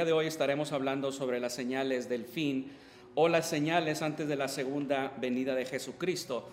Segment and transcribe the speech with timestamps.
[0.00, 2.72] El de hoy estaremos hablando sobre las señales del fin
[3.14, 6.48] o las señales antes de la segunda venida de Jesucristo.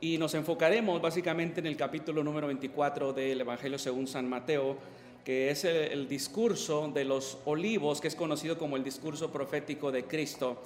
[0.00, 4.76] Y nos enfocaremos básicamente en el capítulo número 24 del Evangelio según San Mateo,
[5.24, 10.02] que es el, discurso de los olivos, que es conocido como el discurso profético de
[10.02, 10.60] Cristo,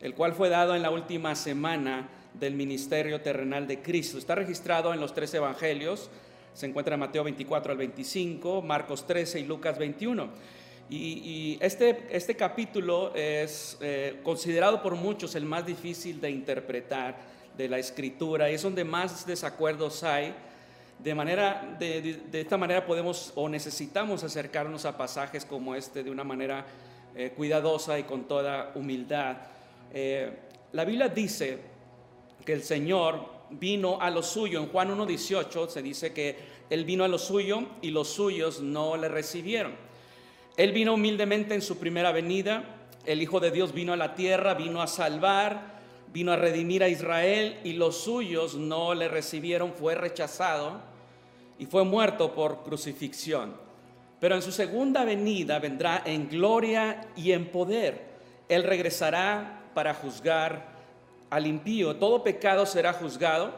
[0.00, 4.16] el cual fue dado en la última semana del ministerio terrenal de Cristo.
[4.16, 6.08] Está registrado en los tres evangelios,
[6.54, 10.54] se encuentra en Mateo 24 al 25, Marcos 13 y Lucas 21.
[10.90, 17.16] Y, este, este capítulo es eh, considerado por muchos el más difícil de interpretar
[17.56, 20.34] de la escritura y es donde más desacuerdos hay.
[20.98, 26.24] De, manera, de, esta manera podemos o necesitamos acercarnos a pasajes como este de una
[26.24, 26.64] manera
[27.16, 29.36] eh, cuidadosa y con toda humildad.
[29.92, 30.30] Eh,
[30.72, 31.58] la Biblia dice
[32.44, 34.60] que el Señor vino a lo suyo.
[34.60, 36.36] En Juan 1.18 se dice que
[36.70, 39.83] Él vino a lo suyo y los suyos no le recibieron.
[40.56, 42.64] Él vino humildemente en su primera venida.
[43.06, 45.74] El Hijo de Dios vino a la tierra, vino a salvar,
[46.12, 50.80] vino a redimir a Israel y los suyos no le recibieron, fue rechazado
[51.58, 53.56] y fue muerto por crucifixión.
[54.20, 58.14] Pero en su segunda venida vendrá en gloria y en poder.
[58.48, 60.72] Él regresará para juzgar
[61.30, 63.52] al impío, todo pecado será juzgado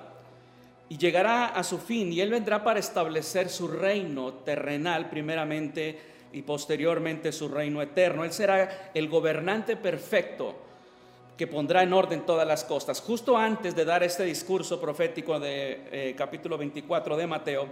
[0.88, 6.42] y llegará a su fin y Él vendrá para establecer su reino terrenal primeramente y
[6.42, 8.22] posteriormente su reino eterno.
[8.22, 10.54] Él será el gobernante perfecto
[11.34, 13.00] que pondrá en orden todas las cosas.
[13.00, 17.66] Justo antes de dar este discurso profético de eh, capítulo 24 de Mateo,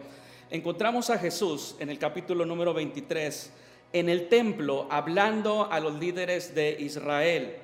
[0.51, 3.53] encontramos a Jesús en el capítulo número 23
[3.93, 7.57] en el templo hablando a los líderes de Israel.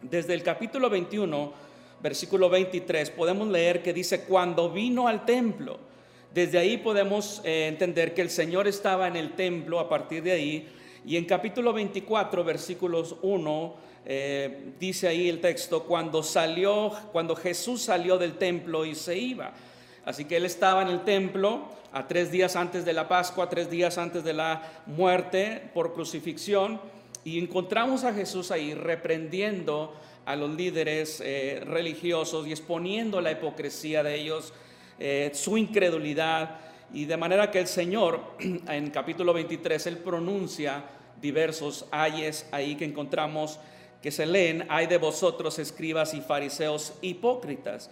[0.00, 1.52] Desde el capítulo 21,
[2.00, 5.89] versículo 23, podemos leer que dice, cuando vino al templo,
[6.34, 10.32] desde ahí podemos eh, entender que el Señor estaba en el templo a partir de
[10.32, 10.68] ahí.
[11.04, 13.74] Y en capítulo 24, versículos 1,
[14.06, 19.52] eh, dice ahí el texto, cuando salió, cuando Jesús salió del templo y se iba.
[20.04, 23.68] Así que él estaba en el templo a tres días antes de la Pascua, tres
[23.68, 26.80] días antes de la muerte por crucifixión.
[27.24, 34.02] Y encontramos a Jesús ahí reprendiendo a los líderes eh, religiosos y exponiendo la hipocresía
[34.02, 34.52] de ellos,
[35.00, 36.58] eh, su incredulidad.
[36.92, 38.20] Y de manera que el Señor,
[38.68, 40.84] en capítulo 23, Él pronuncia
[41.20, 43.58] diversos ayes ahí que encontramos
[44.02, 47.90] que se leen, hay de vosotros escribas y fariseos hipócritas.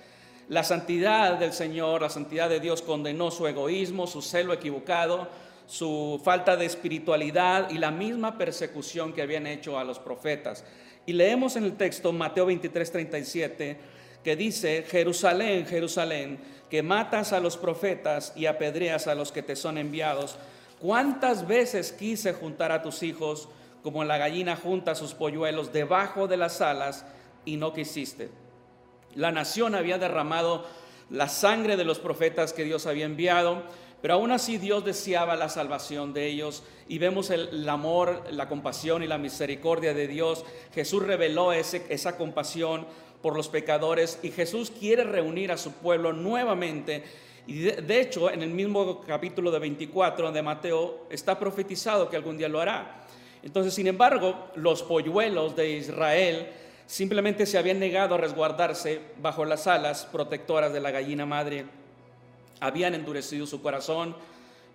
[0.48, 5.28] La santidad del Señor, la santidad de Dios condenó su egoísmo, su celo equivocado,
[5.66, 10.64] su falta de espiritualidad y la misma persecución que habían hecho a los profetas.
[11.04, 13.76] Y leemos en el texto Mateo 23, 37,
[14.24, 16.38] que dice, Jerusalén, Jerusalén,
[16.70, 20.36] que matas a los profetas y apedreas a los que te son enviados.
[20.80, 23.48] ¿Cuántas veces quise juntar a tus hijos
[23.82, 27.04] como la gallina junta sus polluelos debajo de las alas
[27.44, 28.30] y no quisiste?
[29.14, 30.66] La nación había derramado
[31.10, 33.62] la sangre de los profetas que Dios había enviado
[34.00, 39.02] pero aún así Dios deseaba la salvación de ellos y vemos el, amor, la compasión
[39.02, 40.44] y la misericordia de Dios.
[40.72, 42.86] Jesús reveló ese, esa compasión
[43.22, 47.04] por los pecadores y Jesús quiere reunir a su pueblo nuevamente.
[47.46, 52.36] Y de, hecho, en el mismo capítulo de 24 de Mateo está profetizado que algún
[52.36, 53.06] día lo hará.
[53.42, 56.48] Entonces, sin embargo, los polluelos de Israel
[56.86, 61.66] simplemente se habían negado a resguardarse bajo las alas protectoras de la gallina madre
[62.60, 64.16] habían endurecido su corazón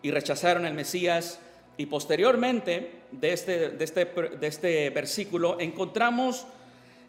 [0.02, 1.40] y rechazaron al Mesías.
[1.76, 6.46] Y posteriormente de este, de este, de este versículo encontramos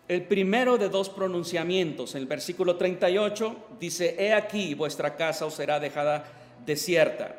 [0.09, 2.15] el primero de dos pronunciamientos.
[2.15, 6.25] En el versículo 38 dice, He aquí vuestra casa os será dejada
[6.67, 7.37] desierta.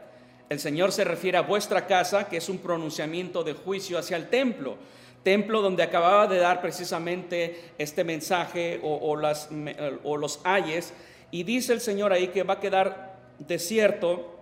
[0.49, 4.29] El Señor se refiere a vuestra casa, que es un pronunciamiento de juicio hacia el
[4.29, 4.77] templo,
[5.23, 10.93] templo donde acababa de dar precisamente este mensaje o, las, los ayes.
[11.31, 14.39] Y dice el Señor ahí que va a quedar desierto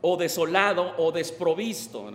[0.00, 2.10] o desolado o desprovisto.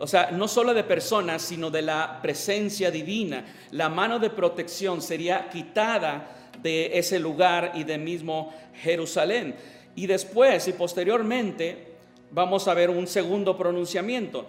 [0.00, 3.44] O sea, no solo de personas, sino de la presencia divina.
[3.72, 8.50] La mano de protección sería quitada de ese lugar y de mismo
[8.82, 9.54] Jerusalén.
[9.94, 11.92] Y después y posteriormente
[12.30, 14.46] vamos a ver un segundo pronunciamiento.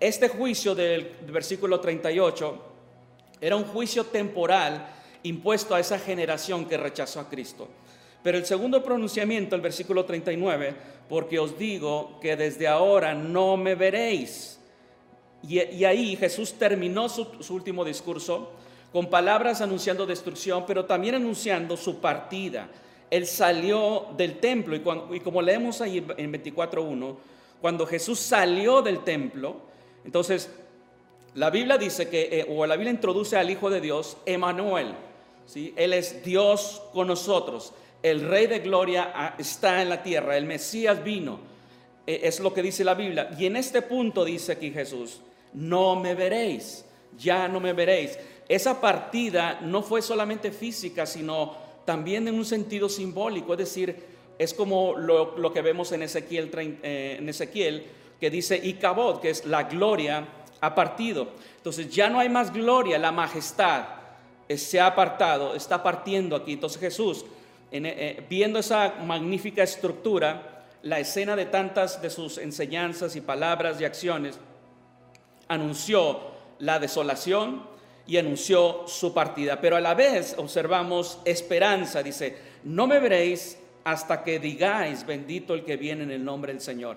[0.00, 2.64] Este juicio del versículo 38
[3.40, 4.84] era un juicio temporal
[5.22, 7.68] impuesto a esa generación que rechazó a Cristo.
[8.24, 10.74] Pero el segundo pronunciamiento, el versículo 39,
[11.08, 14.57] porque os digo que desde ahora no me veréis.
[15.46, 18.50] Y, ahí Jesús terminó su, último discurso
[18.92, 22.68] con palabras anunciando destrucción, pero también anunciando su partida.
[23.10, 27.16] Él salió del templo y, y como leemos ahí en 24.1,
[27.60, 29.56] cuando Jesús salió del templo,
[30.04, 30.50] entonces
[31.34, 34.94] La Biblia dice que, eh, o la Biblia introduce al Hijo de Dios, Emanuel.
[35.46, 35.72] ¿sí?
[35.76, 37.72] Él es Dios con nosotros.
[38.02, 40.36] El Rey de Gloria ah, está en la tierra.
[40.36, 41.38] El Mesías vino.
[42.06, 43.30] E, es lo que dice la Biblia.
[43.38, 45.20] Y en este punto dice aquí Jesús,
[45.54, 46.84] no me veréis,
[47.16, 48.18] ya no me veréis.
[48.48, 53.52] Esa partida no fue solamente física, sino también en un sentido simbólico.
[53.52, 53.96] Es decir,
[54.38, 56.50] es como lo, que vemos en Ezequiel,
[56.82, 57.86] eh, en Ezequiel,
[58.20, 60.26] que dice Icabod, que es la gloria
[60.60, 61.28] ha partido.
[61.56, 63.84] Entonces ya no hay más gloria, la majestad
[64.48, 66.54] se ha apartado, está partiendo aquí.
[66.54, 67.24] Entonces Jesús,
[67.70, 73.84] eh, viendo esa magnífica estructura, la escena de tantas de sus enseñanzas y palabras y
[73.84, 74.38] acciones,
[75.48, 76.20] anunció
[76.58, 77.62] la desolación
[78.06, 79.60] y anunció su partida.
[79.60, 85.64] Pero a la vez observamos esperanza, dice, no me veréis hasta que digáis, bendito el
[85.64, 86.96] que viene en el nombre del Señor.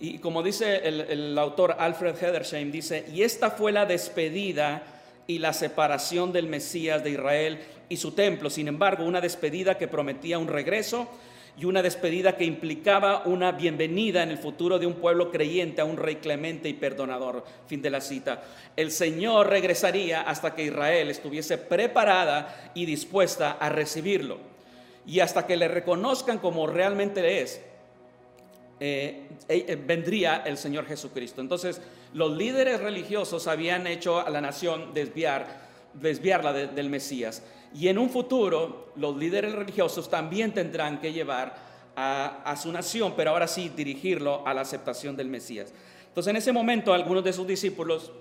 [0.00, 4.82] Y como dice el, autor Alfred Hedersheim, dice, y esta fue la despedida
[5.26, 8.50] y la separación del Mesías de Israel y su templo.
[8.50, 11.08] Sin embargo, una despedida que prometía un regreso
[11.56, 15.84] y una despedida que implicaba una bienvenida en el futuro de un pueblo creyente a
[15.84, 17.44] un rey clemente y perdonador.
[17.66, 18.42] Fin de la cita.
[18.76, 24.38] El Señor regresaría hasta que Israel estuviese preparada y dispuesta a recibirlo.
[25.06, 27.60] Y hasta que le reconozcan como realmente es,
[28.80, 31.40] eh, eh, eh, vendría el Señor Jesucristo.
[31.40, 31.80] Entonces,
[32.14, 35.46] los líderes religiosos habían hecho a la nación desviar,
[35.94, 37.44] desviarla del Mesías.
[37.74, 41.56] Y en un futuro, los líderes religiosos también tendrán que llevar
[41.96, 45.72] a, su nación, pero ahora sí dirigirlo a la aceptación del Mesías.
[46.06, 48.12] Entonces, en ese momento, algunos de sus discípulos,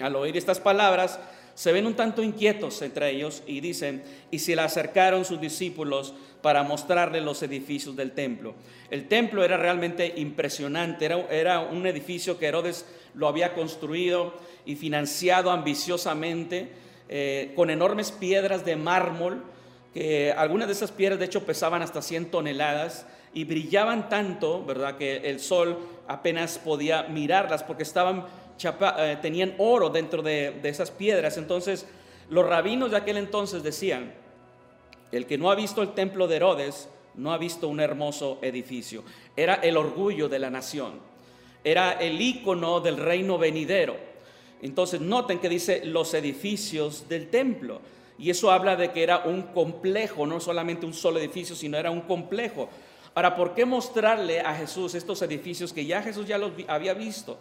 [0.00, 1.18] al oír estas palabras,
[1.54, 6.12] se ven un tanto inquietos entre ellos y dicen, y se le acercaron sus discípulos
[6.42, 8.54] para mostrarle los edificios del templo.
[8.90, 12.84] El templo era realmente impresionante, era un edificio que Herodes
[13.14, 14.34] lo había construido
[14.66, 19.44] y financiado ambiciosamente eh, con enormes piedras de mármol,
[19.94, 24.96] que algunas de esas piedras de hecho pesaban hasta 100 toneladas y brillaban tanto, ¿verdad?,
[24.96, 28.26] que el sol apenas podía mirarlas porque estaban
[28.62, 31.36] eh, tenían oro dentro de, esas piedras.
[31.36, 31.86] Entonces,
[32.30, 34.14] los rabinos de aquel entonces decían,
[35.12, 39.04] el que no ha visto el templo de Herodes, no ha visto un hermoso edificio.
[39.36, 41.00] Era el orgullo de la nación.
[41.64, 43.96] Era el icono del reino venidero.
[44.62, 47.80] Entonces, noten que dice los edificios del templo.
[48.18, 51.90] Y eso habla de que era un complejo, no solamente un solo edificio, sino era
[51.90, 52.68] un complejo.
[53.14, 57.38] Ahora, ¿por qué mostrarle a Jesús estos edificios que ya Jesús ya los había visto?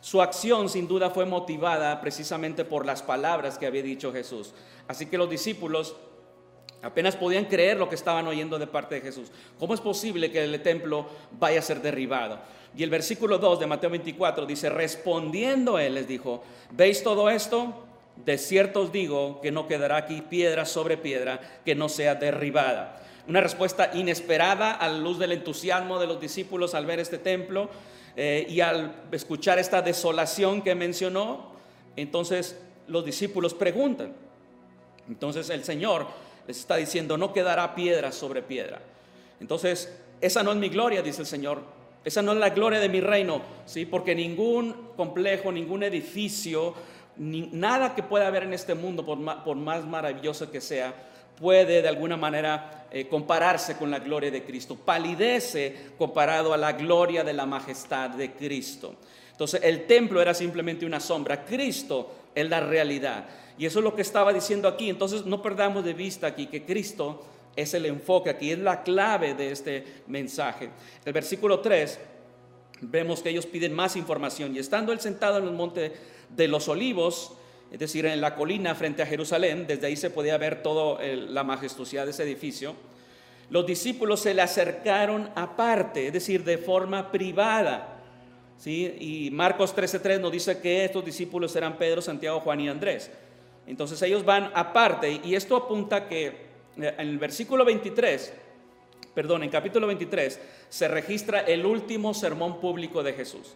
[0.00, 4.52] Su acción sin duda fue motivada precisamente por las palabras que había dicho Jesús.
[4.88, 5.94] Así que los discípulos
[6.82, 9.30] apenas podían creer lo que estaban oyendo de parte de Jesús.
[9.58, 11.06] ¿Cómo es posible que el templo
[11.38, 12.38] vaya a ser derribado?
[12.76, 17.84] Y el versículo 2 de Mateo 24 dice, respondiendo él les dijo, ¿veis todo esto?
[18.16, 23.02] De cierto os digo que no quedará aquí piedra sobre piedra que no sea derribada.
[23.28, 27.70] Una respuesta inesperada a la luz del entusiasmo de los discípulos al ver este templo
[28.16, 31.52] eh, y al escuchar esta desolación que mencionó,
[31.96, 34.12] entonces los discípulos preguntan.
[35.08, 36.06] Entonces el Señor
[36.46, 38.80] les está diciendo, no quedará piedra sobre piedra.
[39.40, 41.62] Entonces, esa no es mi gloria, dice el Señor.
[42.04, 43.86] Esa no es la gloria de mi reino, ¿sí?
[43.86, 46.74] Porque ningún complejo, ningún edificio,
[47.16, 50.92] nada que pueda haber en este mundo, por más maravilloso que sea,
[51.38, 54.76] puede de alguna manera eh, compararse con la gloria de Cristo.
[54.76, 58.94] Palidece comparado a la gloria de la majestad de Cristo.
[59.30, 63.24] Entonces el templo era simplemente una sombra, Cristo es la realidad.
[63.58, 64.90] Y eso es lo que estaba diciendo aquí.
[64.90, 67.24] Entonces no perdamos de vista aquí que Cristo
[67.56, 70.70] es el enfoque, aquí es la clave de este mensaje.
[71.04, 71.98] El versículo 3
[72.80, 75.92] vemos que ellos piden más información y estando él sentado en el monte
[76.30, 77.32] de los olivos,
[77.70, 81.44] es decir, en la colina frente a Jerusalén, desde ahí se podía ver toda la
[81.44, 82.74] majestuosidad de ese edificio,
[83.50, 88.00] los discípulos se le acercaron aparte, es decir, de forma privada.
[88.56, 88.96] ¿sí?
[88.98, 93.10] Y Marcos 13:3 nos dice que estos discípulos eran Pedro, Santiago, Juan y Andrés.
[93.66, 96.40] Entonces ellos van aparte y esto apunta que eh,
[96.76, 98.32] en el versículo 23,
[99.14, 103.54] perdón, en capítulo 23, se registra el último sermón público de Jesús.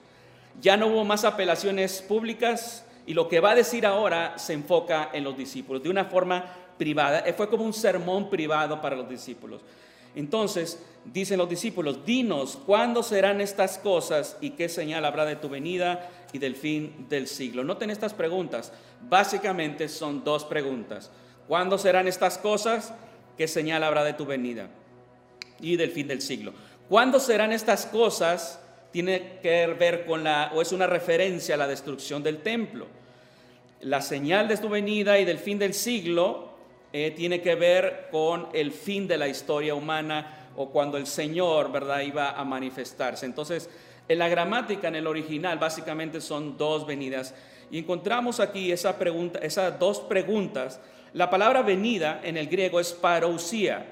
[0.60, 5.10] Ya no hubo más apelaciones públicas, y lo que va a decir ahora se enfoca
[5.12, 6.44] en los discípulos de una forma
[6.76, 7.20] privada.
[7.20, 9.62] Eh, fue como un sermón privado para los discípulos.
[10.14, 15.48] Entonces, dicen los discípulos, dinos, ¿cuándo serán estas cosas y qué señal habrá de tu
[15.48, 17.64] venida y del fin del siglo?
[17.64, 18.72] Noten estas preguntas.
[19.08, 21.10] Básicamente son dos preguntas.
[21.48, 22.92] ¿Cuándo serán estas cosas?
[23.36, 24.68] ¿Qué señal habrá de tu venida
[25.60, 26.52] y del fin del siglo?
[26.88, 28.60] ¿Cuándo serán estas cosas?
[28.96, 32.86] tiene que ver con la, o es una referencia a la destrucción del templo.
[33.82, 36.52] La señal de su venida y del fin del siglo
[36.94, 41.70] eh, tiene que ver con el fin de la historia humana o cuando el Señor,
[41.70, 43.26] ¿verdad?, iba a manifestarse.
[43.26, 43.68] Entonces,
[44.08, 47.34] en la gramática, en el original, básicamente son dos venidas.
[47.70, 50.80] Y encontramos aquí esa pregunta, esas dos preguntas.
[51.12, 53.86] La palabra venida en el griego es parousia,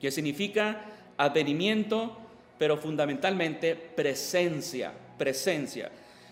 [0.00, 0.84] que significa
[1.16, 2.16] advenimiento,
[2.58, 5.90] pero fundamentalmente presencia, presencia.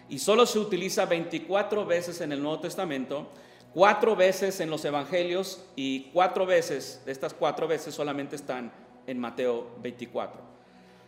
[0.08, 3.28] Y solo se utiliza 24 veces en el Nuevo Testamento,
[3.74, 8.72] cuatro veces en los Evangelios y cuatro veces, de estas cuatro veces solamente están
[9.06, 10.40] en Mateo 24.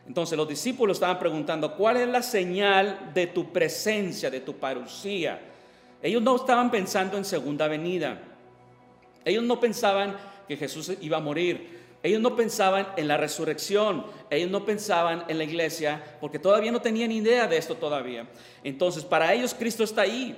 [0.08, 5.38] Entonces los discípulos estaban preguntando, ¿cuál es la señal de tu presencia, de tu parucía?
[6.02, 8.18] Ellos no estaban pensando en segunda venida.
[9.22, 10.16] Ellos no pensaban
[10.48, 11.78] que Jesús iba a morir.
[12.02, 14.06] Ellos no pensaban en la resurrección.
[14.30, 18.26] Ellos no pensaban en la iglesia porque todavía no tenían idea de esto todavía.
[18.64, 20.34] Entonces, para ellos Cristo está ahí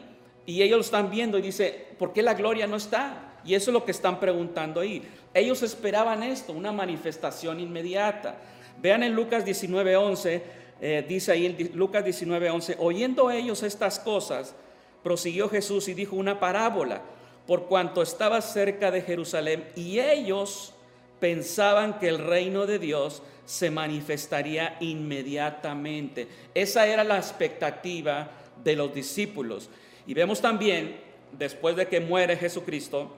[0.47, 3.39] y ellos lo están viendo y dice, ¿por qué la gloria no está?
[3.45, 5.03] Y eso es lo que están preguntando ahí.
[5.33, 8.37] Ellos esperaban esto, una manifestación inmediata.
[8.81, 10.43] Vean en Lucas 19:11,
[10.81, 14.55] eh, dice ahí en Lucas 19:11, oyendo ellos estas cosas,
[15.03, 17.03] prosiguió Jesús y dijo una parábola,
[17.47, 20.73] por cuanto estaba cerca de Jerusalén y ellos
[21.19, 26.29] pensaban que el reino de Dios se manifestaría inmediatamente.
[26.55, 28.31] Esa era la expectativa
[28.63, 29.69] de los discípulos.
[30.07, 31.01] Y vemos también,
[31.37, 33.15] después de que muere Jesucristo,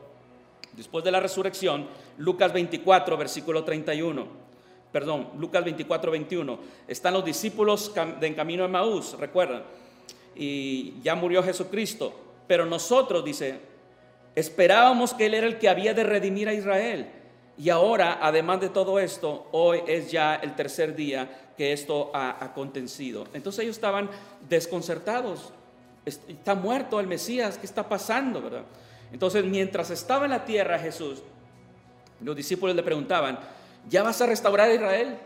[0.73, 1.87] después de la resurrección,
[2.19, 4.52] Lucas 24, versículo 31
[4.93, 6.59] perdón, Lucas 24, 21.
[6.87, 9.63] Están los discípulos en camino de Maús, recuerdan.
[10.37, 12.13] Y ya murió Jesucristo.
[12.47, 13.59] Pero nosotros, dice,
[14.35, 17.11] esperábamos que Él era el que había de redimir a Israel.
[17.57, 22.45] Y ahora, además de todo esto, hoy es ya el tercer día que esto ha
[22.45, 23.27] acontecido.
[23.33, 24.11] Entonces ellos estaban
[24.49, 25.53] desconcertados.
[26.05, 28.43] Está muerto el Mesías, ¿qué está pasando?
[28.43, 28.65] ¿verdad?
[29.13, 31.23] Entonces, mientras estaba en la tierra Jesús,
[32.21, 33.39] los discípulos le preguntaban,
[33.89, 35.19] ya vas a restaurar a Israel,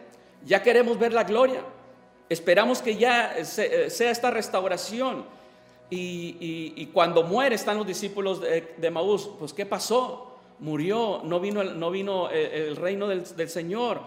[0.45, 1.63] ya queremos ver la gloria,
[2.29, 5.25] esperamos que ya eh, sea esta restauración.
[5.89, 10.35] Y, cuando muere están los discípulos de, Maús, pues ¿qué pasó?
[10.59, 14.01] Murió, no vino, no vino el, reino del, del Señor.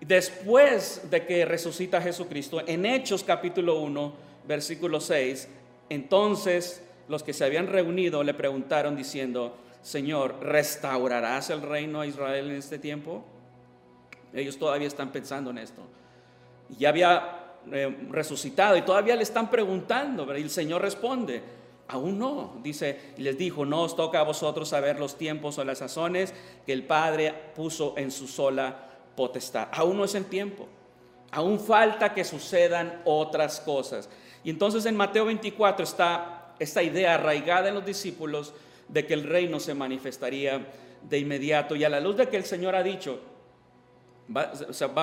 [0.00, 4.12] Después de que resucita Jesucristo, en Hechos capítulo 1,
[4.46, 5.48] versículo 6,
[5.88, 12.50] entonces los que se habían reunido le preguntaron diciendo, Señor, ¿restaurarás el reino a Israel
[12.50, 13.24] en este tiempo?
[14.34, 15.82] Ellos todavía están pensando en esto.
[16.78, 21.42] Ya había eh, resucitado y todavía le están preguntando, y el Señor responde,
[21.88, 25.64] aún no, dice, y les dijo, no os toca a vosotros saber los tiempos o
[25.64, 26.34] las sazones
[26.66, 28.76] que el Padre puso en su sola
[29.16, 29.68] potestad.
[29.72, 30.66] Aún no es el tiempo,
[31.30, 34.08] aún falta que sucedan otras cosas.
[34.42, 38.52] Y entonces en Mateo 24 está esta idea arraigada en los discípulos
[38.88, 40.66] de que el reino se manifestaría
[41.02, 41.76] de inmediato.
[41.76, 43.20] Y a la luz de que el Señor ha dicho,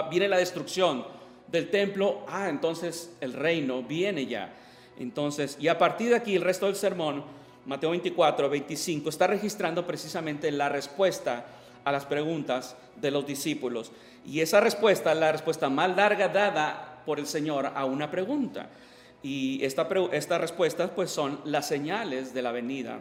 [0.09, 1.05] viene la destrucción
[1.47, 4.53] del templo, ah, entonces el reino viene ya.
[4.99, 7.23] Entonces, y a partir de aquí el resto del sermón,
[7.65, 11.45] Mateo 24, 25, está registrando precisamente la respuesta
[11.83, 13.91] a las preguntas de los discípulos.
[14.25, 18.69] Y esa respuesta es la respuesta más larga dada por el Señor a una pregunta.
[19.23, 22.99] Y esta, esta respuesta pues son las señales de la venida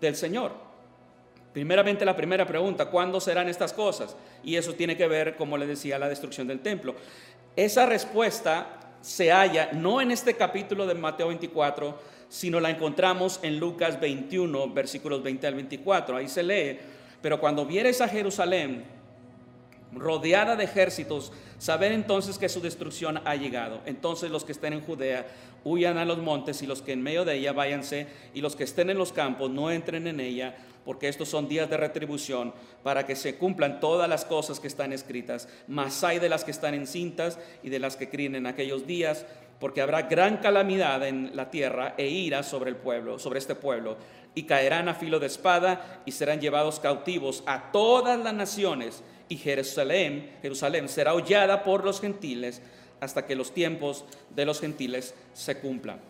[0.00, 0.69] del Señor.
[1.52, 4.16] Primeramente la primera pregunta, ¿cuándo serán estas cosas?
[4.44, 6.94] Y eso tiene que ver, como le decía, la destrucción del templo.
[7.56, 13.58] Esa respuesta se halla no en este capítulo de Mateo 24, sino la encontramos en
[13.58, 16.16] Lucas 21, versículos 20 al 24.
[16.16, 16.78] Ahí se lee,
[17.20, 18.84] pero cuando vieres a Jerusalén
[19.92, 23.80] rodeada de ejércitos, saber entonces que su destrucción ha llegado.
[23.86, 25.26] Entonces los que estén en Judea
[25.64, 28.64] huyan a los montes y los que en medio de ella váyanse y los que
[28.64, 30.54] estén en los campos no entren en ella
[30.84, 34.92] porque estos son días de retribución para que se cumplan todas las cosas que están
[34.92, 35.48] escritas.
[35.68, 39.26] Mas hay de las que están encintas y de las que críen en aquellos días,
[39.58, 43.96] porque habrá gran calamidad en la tierra e ira sobre el pueblo, sobre este pueblo,
[44.34, 49.36] y caerán a filo de espada y serán llevados cautivos a todas las naciones, y
[49.36, 52.60] Jerusalén, Jerusalén será hollada por los gentiles
[53.00, 56.00] hasta que los tiempos de los gentiles se cumplan.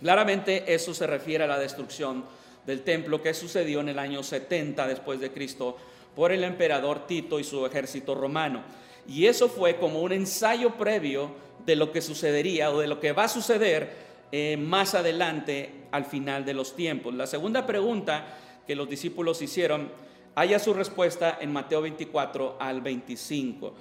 [0.00, 2.24] Claramente eso se refiere a la destrucción
[2.66, 5.76] del templo que sucedió en el año 70 después de Cristo
[6.14, 8.62] por el emperador Tito y su ejército romano.
[9.06, 11.32] Y eso fue como un ensayo previo
[11.66, 13.90] de lo que sucedería o de lo que va a suceder
[14.32, 17.14] eh, más adelante al final de los tiempos.
[17.14, 19.90] La segunda pregunta que los discípulos hicieron
[20.34, 23.74] haya su respuesta en Mateo 24 al 25.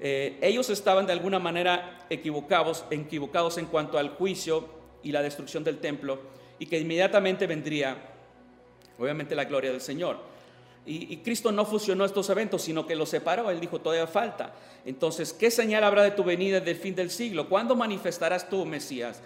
[0.00, 4.68] Eh, ellos estaban de alguna manera equivocados, equivocados en cuanto al juicio
[5.02, 6.18] y la destrucción del templo
[6.58, 7.96] y que inmediatamente vendría,
[8.98, 10.18] obviamente, la gloria del Señor.
[10.86, 13.50] Y, Cristo no fusionó estos eventos, sino que los separó.
[13.50, 14.52] Él dijo, todavía falta.
[14.84, 17.48] Entonces, ¿qué señal habrá de tu venida del fin del siglo?
[17.48, 19.22] ¿Cuándo manifestarás tú, Mesías,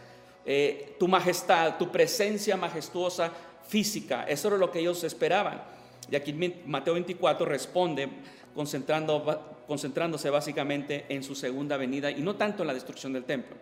[0.46, 3.32] eh, tu majestad, tu presencia majestuosa
[3.66, 4.24] física?
[4.28, 5.60] Eso era lo que ellos esperaban.
[6.08, 6.32] Y aquí
[6.64, 8.08] Mateo 24 responde
[8.54, 13.56] concentrando, concentrándose básicamente en su segunda venida y no tanto en la destrucción del templo.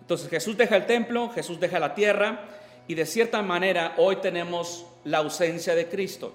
[0.00, 4.86] Entonces Jesús deja el templo, Jesús deja la tierra y de cierta manera hoy tenemos
[5.04, 6.34] la ausencia de Cristo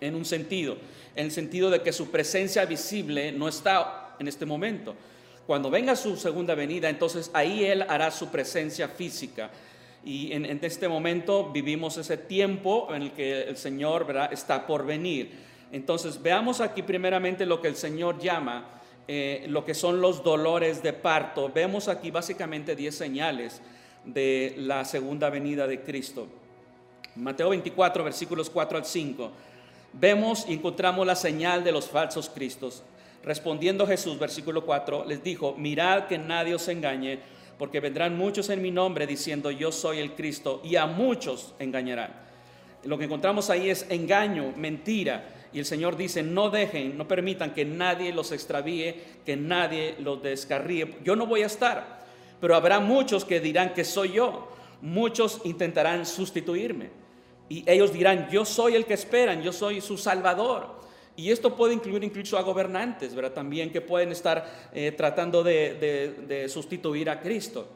[0.00, 0.76] en un sentido,
[1.14, 4.94] en el sentido de que su presencia visible no está en este momento.
[5.46, 9.50] Cuando venga su segunda venida, entonces ahí Él hará su presencia física.
[10.04, 15.32] Y en, este momento vivimos ese tiempo en el que el Señor está por venir.
[15.72, 18.76] Entonces veamos aquí primeramente lo que el Señor llama
[19.08, 21.50] eh, lo que son los dolores de parto.
[21.52, 23.62] Vemos aquí básicamente 10 señales
[24.06, 26.26] de la segunda venida de Cristo.
[27.16, 29.32] Mateo 24, versículos 4 al 5
[29.98, 32.82] vemos y encontramos la señal de los falsos cristos.
[33.22, 37.18] Respondiendo Jesús, versículo 4, les dijo, mirad que nadie os engañe,
[37.58, 42.12] porque vendrán muchos en mi nombre diciendo, yo soy el Cristo, y a muchos engañarán.
[42.84, 45.28] Lo que encontramos ahí es engaño, mentira.
[45.52, 48.94] Y el Señor dice, no dejen, no permitan que nadie los extravíe,
[49.24, 50.94] que nadie los descarríe.
[51.02, 51.95] Yo no voy a estar,
[52.40, 54.48] pero habrá muchos que dirán que soy yo.
[54.82, 56.90] Muchos intentarán sustituirme.
[57.48, 60.76] Y ellos dirán, yo soy el que esperan, yo soy su salvador.
[61.14, 63.32] Y esto puede incluir incluso a gobernantes, ¿verdad?
[63.32, 67.66] También que pueden estar eh, tratando de, sustituir a Cristo.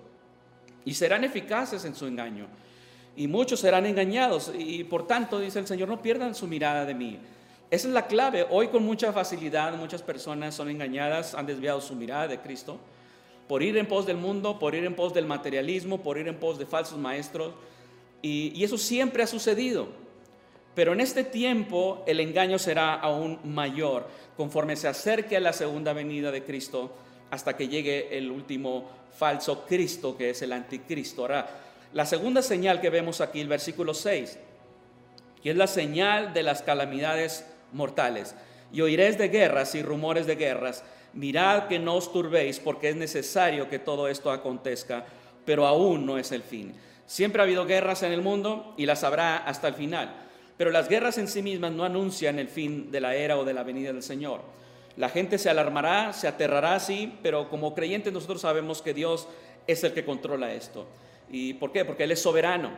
[0.84, 2.46] Y serán eficaces en su engaño.
[3.16, 4.52] Y muchos serán engañados.
[4.56, 7.18] Y por tanto, dice el Señor, no pierdan su mirada de mí.
[7.70, 8.46] Esa es la clave.
[8.50, 12.78] Hoy con mucha facilidad muchas personas son engañadas, han desviado su mirada de Cristo
[13.50, 16.36] por ir en pos del mundo, por ir en pos del materialismo, por ir en
[16.36, 17.52] pos de falsos maestros
[18.22, 19.88] y, eso siempre ha sucedido.
[20.76, 25.92] Pero en este tiempo el engaño será aún mayor conforme se acerque a la segunda
[25.92, 26.92] venida de Cristo
[27.32, 31.22] hasta que llegue el último falso Cristo que es el anticristo.
[31.22, 31.50] Ahora,
[31.92, 34.38] la segunda señal que vemos aquí, el versículo 6,
[35.42, 38.32] que es la señal de las calamidades mortales.
[38.72, 40.84] Y oiréis de guerras y rumores de guerras.
[41.12, 45.04] Mirad que no os turbéis porque es necesario que todo esto acontezca,
[45.44, 46.74] pero aún no es el fin.
[47.06, 50.14] Siempre ha habido guerras en el mundo y las habrá hasta el final,
[50.56, 53.54] pero las guerras en sí mismas no anuncian el fin de la era o de
[53.54, 54.42] la venida del Señor.
[54.96, 59.26] La gente se alarmará, se aterrará, sí, pero como creyentes nosotros sabemos que Dios
[59.66, 60.86] es el que controla esto.
[61.30, 61.84] ¿Y por qué?
[61.84, 62.70] Porque Él es soberano.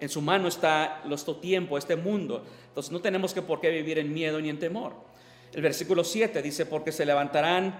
[0.00, 2.44] En su mano está nuestro tiempo, este mundo.
[2.68, 4.94] Entonces no tenemos que por qué vivir en miedo ni en temor.
[5.52, 7.74] El versículo 7 dice, porque se levantarán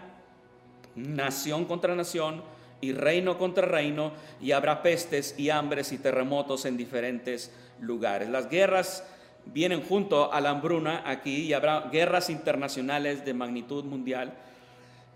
[0.96, 2.42] nación contra nación,
[2.80, 8.28] y reino contra reino, y habrá pestes y hambres y terremotos en diferentes lugares.
[8.28, 9.04] Las guerras
[9.44, 14.32] vienen junto a la hambruna aquí y habrá guerras internacionales de magnitud mundial,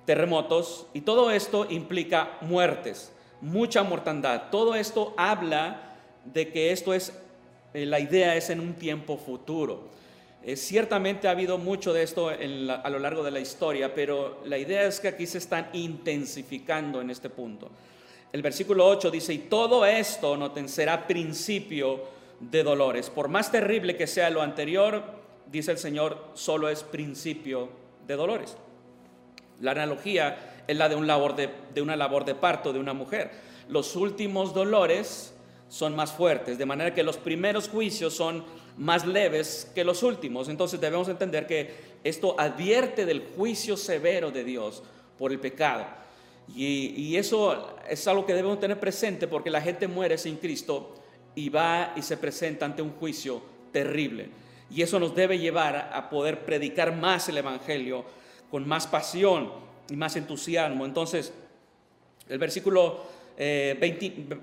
[0.04, 4.50] terremotos, y todo esto implica muertes, mucha mortandad.
[4.50, 7.18] Todo esto habla de que esto es,
[7.72, 9.88] eh, la idea es en un tiempo futuro.
[10.46, 14.58] Eh, ciertamente ha habido mucho de esto a lo largo de la historia, pero la
[14.58, 17.70] idea es que aquí se están intensificando en este punto.
[18.30, 22.02] El versículo 8 dice, y todo esto, noten, será principio
[22.40, 23.08] de dolores.
[23.08, 25.02] Por más terrible que sea lo anterior,
[25.50, 27.70] dice el Señor, solo es principio
[28.06, 28.56] de dolores.
[29.60, 33.30] La analogía es la de, una labor de parto de una mujer.
[33.68, 35.33] Los últimos dolores
[35.68, 38.44] son más fuertes, de manera que los primeros juicios son
[38.76, 40.48] más leves que los últimos.
[40.48, 44.82] Entonces debemos entender que esto advierte del juicio severo de Dios
[45.18, 45.86] por el pecado.
[46.54, 50.94] Y, eso es algo que debemos tener presente porque la gente muere sin Cristo
[51.34, 54.28] y va y se presenta ante un juicio terrible.
[54.70, 58.04] Y eso nos debe llevar a poder predicar más el Evangelio
[58.50, 59.50] con más pasión
[59.88, 60.84] y más entusiasmo.
[60.84, 61.32] Entonces,
[62.28, 63.04] el versículo
[63.36, 64.38] 20, eh,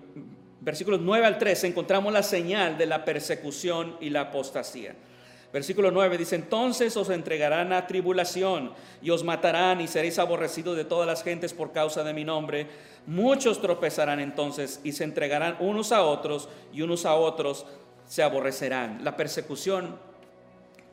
[0.62, 4.96] versículos 9 al 13 encontramos la señal de la persecución y la apostasía.
[5.52, 8.72] Versículo 9 dice, entonces os entregarán a tribulación
[9.02, 12.68] y os matarán y seréis aborrecidos de todas las gentes por causa de mi nombre.
[13.06, 17.66] Muchos tropezarán entonces y se entregarán unos a otros y unos a otros
[18.08, 19.04] se aborrecerán.
[19.04, 19.98] La persecución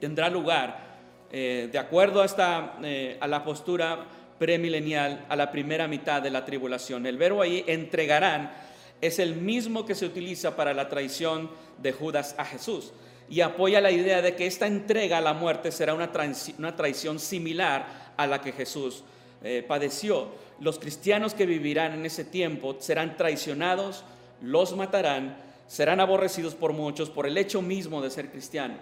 [0.01, 0.89] tendrá lugar
[1.31, 4.07] eh, de acuerdo a, esta, eh, a la postura
[4.41, 7.07] premilenial a la primera mitad de la tribulación.
[7.07, 8.53] El verbo ahí entregarán
[9.01, 12.93] es el mismo que se utiliza para la traición de Judas a Jesús
[13.31, 18.13] y apoya la idea de que esta entrega a la muerte será una, traición similar
[18.17, 19.05] a la que Jesús
[19.43, 20.29] eh, padeció.
[20.61, 24.05] Los cristianos que vivirán en ese tiempo serán traicionados,
[24.41, 28.79] los matarán serán aborrecidos por muchos por el hecho mismo de ser cristianos.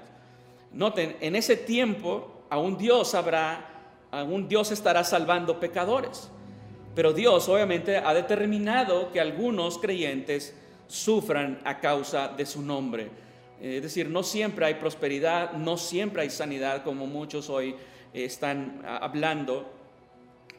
[0.72, 6.30] Noten, en ese tiempo aún Dios habrá, aún Dios estará salvando pecadores.
[6.96, 10.56] Pero Dios obviamente ha determinado que algunos creyentes
[10.88, 13.10] sufran a causa de su nombre.
[13.60, 17.76] Es decir, no siempre hay prosperidad, no siempre hay sanidad como muchos hoy
[18.14, 19.70] están hablando.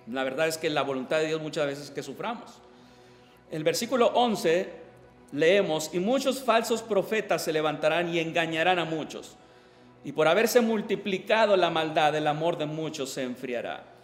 [0.06, 2.62] La verdad es que la voluntad de Dios muchas veces es que suframos.
[3.50, 4.70] El versículo 11
[5.32, 9.38] leemos, y muchos falsos profetas se levantarán y engañarán a muchos.
[10.04, 13.97] Y por haberse multiplicado la maldad, el amor de muchos se enfriará.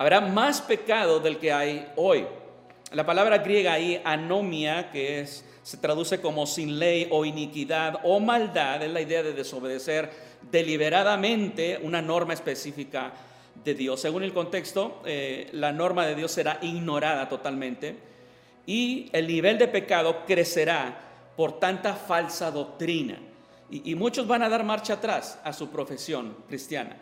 [0.00, 2.26] Habrá más pecado del que hay hoy.
[2.92, 8.18] La palabra griega ahí, anomia, que es, se traduce como sin ley o iniquidad o
[8.18, 10.10] maldad, es la idea de desobedecer
[10.50, 13.12] deliberadamente una norma específica
[13.62, 14.00] de Dios.
[14.00, 17.94] Según el contexto, eh, la norma de Dios será ignorada totalmente
[18.64, 20.98] y el nivel de pecado crecerá
[21.36, 23.18] por tanta falsa doctrina.
[23.68, 26.96] Y, y muchos van a dar marcha atrás a su profesión cristiana.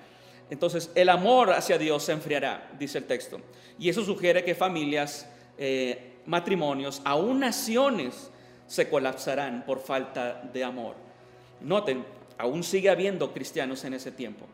[0.50, 3.40] Entonces, el amor hacia Dios se enfriará, dice el texto.
[3.78, 8.30] Y eso sugiere que familias, eh, matrimonios, aún naciones,
[8.66, 10.94] se colapsarán por falta de amor.
[11.60, 12.04] Noten,
[12.36, 14.46] aún sigue habiendo cristianos en ese tiempo.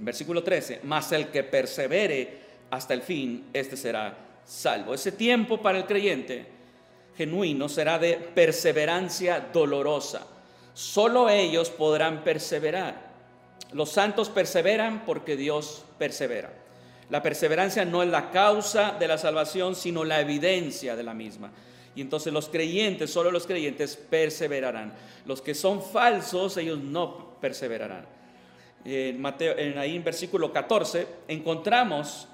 [0.00, 2.38] Versículo 13, mas el que persevere
[2.70, 4.94] hasta el fin, este será salvo.
[4.94, 6.46] Ese tiempo para el creyente
[7.16, 10.24] genuino será de perseverancia dolorosa.
[10.72, 13.07] Solo ellos podrán perseverar.
[13.72, 16.52] Los santos perseveran porque Dios persevera.
[17.10, 21.50] La perseverancia no es la causa de la salvación, sino la evidencia de la misma.
[21.94, 24.92] Y entonces los creyentes, solo los creyentes perseverarán.
[25.26, 28.06] Los que son falsos, ellos no perseverarán.
[28.84, 32.28] En Mateo, en ahí en versículo 14, encontramos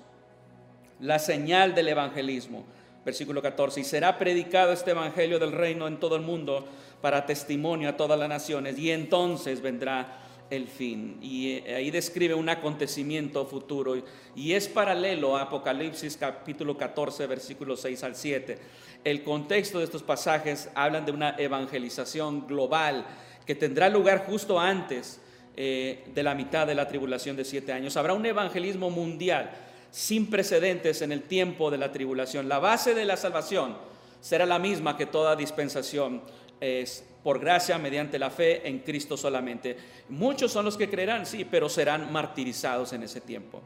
[1.00, 2.64] la señal del evangelismo.
[3.04, 6.66] Versículo 14, y será predicado este evangelio del reino en todo el mundo
[7.02, 10.23] para testimonio a todas las naciones, y entonces vendrá
[10.56, 11.18] el fin.
[11.20, 13.96] Y eh, ahí describe un acontecimiento futuro,
[14.34, 18.58] y es paralelo a Apocalipsis capítulo 14, versículos 6 al 7.
[19.04, 23.04] El contexto de estos pasajes hablan de una evangelización global
[23.46, 25.20] que tendrá lugar justo antes
[25.56, 27.96] eh, de la mitad de la tribulación de siete años.
[27.96, 29.50] Habrá un evangelismo mundial
[29.90, 32.48] sin precedentes en el tiempo de la tribulación.
[32.48, 33.76] La base de la salvación
[34.20, 36.22] será la misma que toda dispensación
[36.64, 39.76] es por gracia mediante la fe en Cristo solamente.
[40.10, 43.62] Muchos son los que creerán, sí, pero serán martirizados en ese tiempo.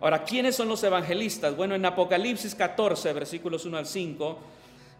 [0.00, 1.56] Ahora, ¿quiénes son los evangelistas?
[1.56, 4.38] Bueno, en Apocalipsis 14, versículos 1 al 5,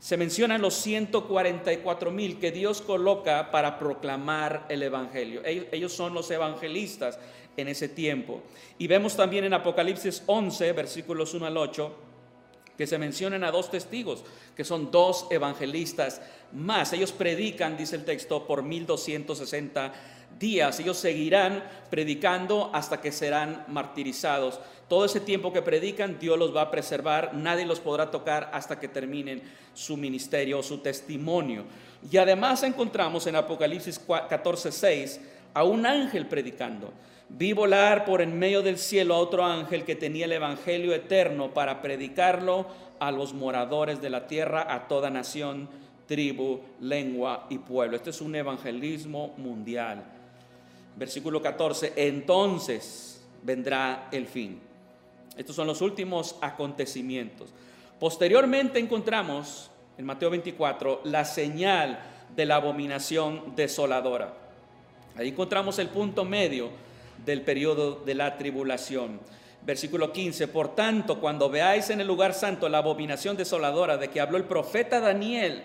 [0.01, 5.43] se mencionan los 144 mil que Dios coloca para proclamar el Evangelio.
[5.45, 7.19] Ellos son los evangelistas
[7.57, 8.43] en ese tiempo.
[8.79, 11.97] Y vemos también en Apocalipsis 11, versículos 1 al 8,
[12.77, 14.25] que se mencionan a dos testigos,
[14.57, 16.21] que son dos evangelistas
[16.53, 16.93] más.
[16.93, 19.93] Ellos predican, dice el texto, por 1260
[20.39, 20.81] días.
[20.81, 24.61] Ellos seguirán predicando hasta que serán martirizados.
[24.89, 27.35] Todo ese tiempo que predican, Dios los va a preservar.
[27.35, 31.65] Nadie los podrá tocar hasta que terminen su ministerio, su testimonio.
[32.11, 35.21] Y además encontramos en Apocalipsis 14, 6
[35.55, 36.93] a un ángel predicando.
[37.29, 41.53] Vi volar por en medio del cielo a otro ángel que tenía el Evangelio eterno
[41.53, 42.67] para predicarlo
[43.01, 45.69] a los moradores de la tierra, a toda nación,
[46.07, 47.97] tribu, lengua y pueblo.
[47.97, 50.05] Este es un evangelismo mundial.
[50.97, 54.61] Versículo 14, entonces vendrá el fin.
[55.37, 57.51] Estos son los últimos acontecimientos.
[57.99, 61.99] Posteriormente encontramos en Mateo 24 la señal
[62.35, 64.35] de la abominación desoladora.
[65.17, 66.71] Ahí encontramos el punto medio
[67.25, 69.21] del periodo de la tribulación.
[69.63, 74.21] Versículo 15, por tanto, cuando veáis en el lugar santo la abominación desoladora de que
[74.21, 75.65] habló el profeta Daniel,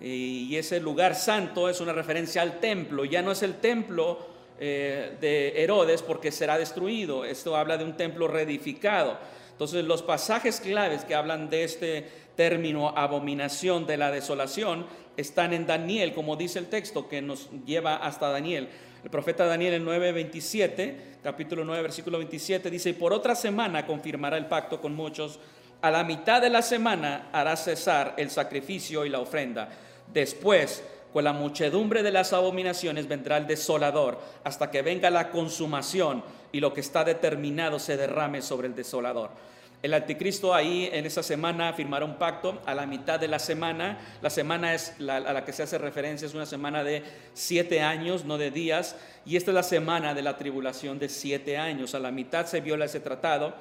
[0.00, 4.18] y ese lugar santo es una referencia al templo, ya no es el templo
[4.58, 9.18] eh, de Herodes porque será destruido, esto habla de un templo reedificado.
[9.52, 15.66] Entonces los pasajes claves que hablan de este término abominación de la desolación están en
[15.66, 18.68] Daniel, como dice el texto que nos lleva hasta Daniel.
[19.02, 24.36] El profeta Daniel en 9:27, capítulo 9, versículo 27, dice, y por otra semana confirmará
[24.36, 25.38] el pacto con muchos,
[25.80, 29.70] a la mitad de la semana hará cesar el sacrificio y la ofrenda.
[30.12, 30.84] Después,
[31.14, 36.60] con la muchedumbre de las abominaciones vendrá el desolador, hasta que venga la consumación y
[36.60, 39.30] lo que está determinado se derrame sobre el desolador.
[39.82, 43.98] El anticristo ahí en esa semana firmará un pacto a la mitad de la semana.
[44.20, 48.26] La semana es a la que se hace referencia es una semana de siete años,
[48.26, 48.96] no de días.
[49.24, 51.94] Y esta es la semana de la tribulación de siete años.
[51.94, 53.54] A la mitad se viola ese tratado.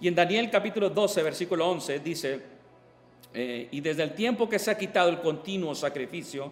[0.00, 2.40] Y en Daniel capítulo 12, versículo 11 dice,
[3.34, 6.50] eh, y desde el tiempo que se ha quitado el continuo sacrificio,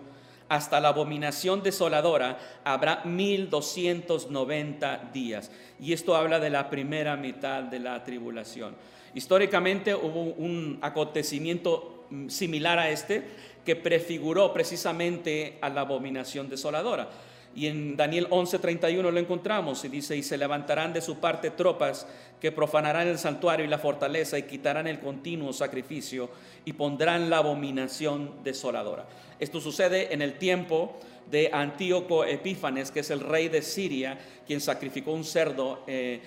[0.51, 5.51] hasta la abominación desoladora habrá 1290 días.
[5.81, 8.98] Y esto habla de la primera mitad de la tribulación.
[9.15, 13.25] Históricamente hubo un acontecimiento mm, similar a este
[13.65, 17.11] que prefiguró precisamente a la abominación desoladora.
[17.55, 22.07] Y en Daniel 11:31 lo encontramos y dice, y se levantarán de su parte tropas
[22.41, 26.31] que profanarán el santuario y la fortaleza y quitarán el continuo sacrificio
[26.65, 29.07] y pondrán la abominación desoladora.
[29.41, 30.99] Esto sucede en el tiempo
[31.31, 36.21] de Antíoco Epífanes, que es el rey de Siria, quien sacrificó un cerdo eh,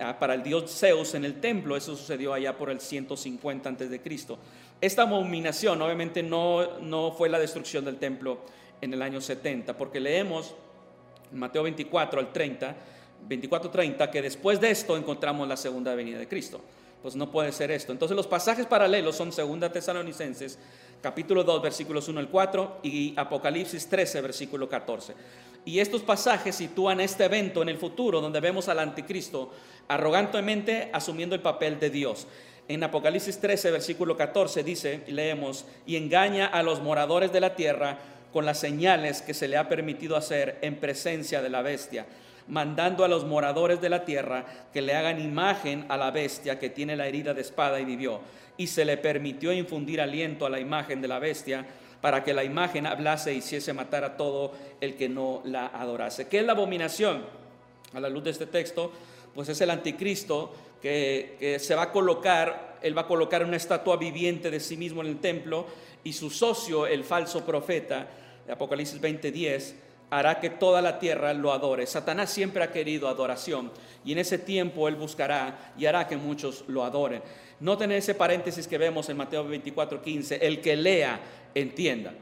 [0.00, 1.76] ah, para el dios Zeus en el templo.
[1.76, 4.38] Eso sucedió allá por el 150 antes de Cristo.
[4.80, 8.40] Esta abominación obviamente no, no fue la destrucción del templo
[8.80, 10.54] en el año 70, porque leemos
[11.32, 12.76] en Mateo 24 al 30,
[13.28, 16.60] 24-30, que después de esto encontramos la segunda venida de Cristo.
[17.02, 17.92] Pues no puede ser esto.
[17.92, 20.58] Entonces los pasajes paralelos son Segunda Tesalonicenses
[21.02, 25.14] capítulo 2, versículos 1 al 4 y Apocalipsis 13, versículo 14.
[25.64, 29.50] Y estos pasajes sitúan este evento en el futuro donde vemos al anticristo
[29.88, 32.28] arrogantemente asumiendo el papel de Dios.
[32.68, 37.56] En Apocalipsis 13, versículo 14 dice, y leemos, y engaña a los moradores de la
[37.56, 37.98] tierra
[38.32, 42.06] con las señales que se le ha permitido hacer en presencia de la bestia,
[42.48, 46.70] mandando a los moradores de la tierra que le hagan imagen a la bestia que
[46.70, 48.20] tiene la herida de espada y vivió
[48.56, 51.66] y se le permitió infundir aliento a la imagen de la bestia
[52.00, 56.28] para que la imagen hablase y hiciese matar a todo el que no la adorase.
[56.28, 57.22] ¿Qué es la abominación?
[57.94, 58.90] A la luz de este texto,
[59.34, 60.52] pues es el anticristo
[60.82, 65.00] que, se va a colocar, él va a colocar una estatua viviente de sí mismo
[65.00, 65.66] en el templo
[66.02, 68.08] y su socio, el falso profeta,
[68.46, 69.74] de Apocalipsis 20:10,
[70.12, 71.86] hará que toda la tierra lo adore.
[71.86, 73.72] Satanás siempre ha querido adoración
[74.04, 77.22] y en ese tiempo él buscará y hará que muchos lo adoren.
[77.60, 81.18] Noten ese paréntesis que vemos en Mateo 24, 15, el que lea,
[81.54, 82.12] entienda.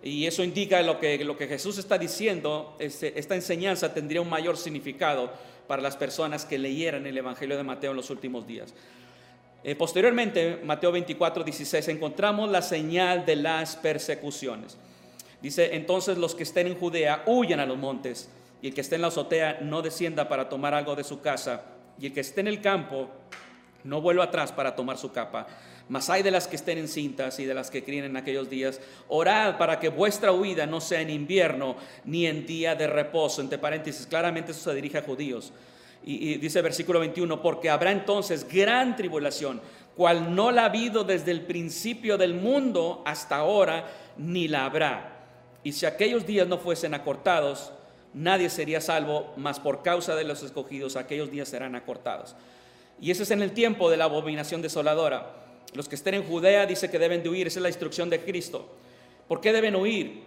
[0.00, 4.30] Y eso indica lo que, lo que Jesús está diciendo, este, esta enseñanza tendría un
[4.30, 5.32] mayor significado
[5.66, 8.72] para las personas que leyeran el Evangelio de Mateo en los últimos días.
[9.64, 14.78] Eh, posteriormente, Mateo 24, 16, encontramos la señal de las persecuciones.
[15.42, 18.28] Dice, entonces los que estén en Judea huyan a los montes,
[18.62, 21.62] y el que esté en la azotea no descienda para tomar algo de su casa,
[21.98, 23.08] y el que esté en el campo
[23.84, 25.46] no vuelva atrás para tomar su capa.
[25.88, 28.80] Mas hay de las que estén encintas y de las que críen en aquellos días.
[29.08, 33.40] Orad para que vuestra huida no sea en invierno ni en día de reposo.
[33.40, 35.52] Entre paréntesis, claramente eso se dirige a judíos.
[36.04, 39.60] Y, y dice versículo 21, porque habrá entonces gran tribulación,
[39.96, 45.19] cual no la ha habido desde el principio del mundo hasta ahora, ni la habrá.
[45.62, 47.72] Y si aquellos días no fuesen acortados,
[48.14, 52.34] nadie sería salvo, mas por causa de los escogidos aquellos días serán acortados.
[53.00, 55.34] Y ese es en el tiempo de la abominación desoladora.
[55.74, 58.20] Los que estén en Judea dice que deben de huir, esa es la instrucción de
[58.24, 58.68] Cristo.
[59.28, 60.22] ¿Por qué deben huir?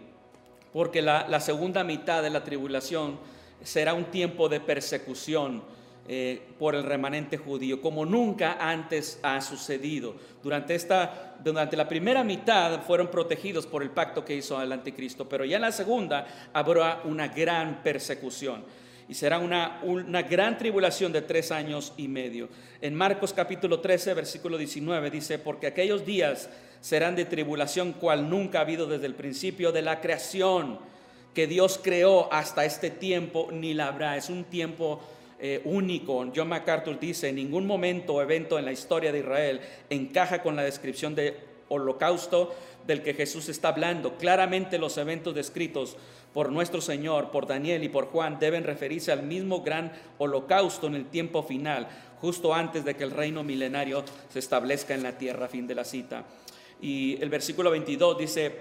[0.72, 3.20] Porque la, la segunda mitad de la tribulación
[3.64, 5.64] será un tiempo de persecución
[6.08, 10.16] eh, por el remanente judío, como nunca antes ha sucedido.
[10.44, 15.30] Durante, esta, durante la primera mitad fueron protegidos por el pacto que hizo el anticristo,
[15.30, 18.66] pero ya en la segunda habrá una gran persecución
[19.08, 22.50] y será una, una gran tribulación de tres años y medio.
[22.82, 26.50] En Marcos capítulo 13, versículo 19 dice, porque aquellos días
[26.82, 30.80] serán de tribulación cual nunca ha habido desde el principio de la creación
[31.34, 34.18] que Dios creó hasta este tiempo, ni la habrá.
[34.18, 35.02] Es un tiempo
[35.46, 36.26] eh, único.
[36.34, 40.56] John MacArthur dice, en ningún momento o evento en la historia de Israel encaja con
[40.56, 42.56] la descripción de holocausto
[42.88, 44.16] del que Jesús está hablando.
[44.16, 45.98] Claramente los eventos descritos
[46.34, 50.96] por nuestro Señor, por Daniel y por Juan deben referirse al mismo gran holocausto en
[50.96, 51.90] el tiempo final,
[52.22, 55.84] justo antes de que el reino milenario se establezca en la tierra, fin de la
[55.84, 56.24] cita.
[56.82, 58.60] Y el versículo 22 dice,